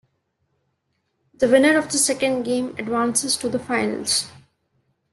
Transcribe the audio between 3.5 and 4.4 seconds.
finals.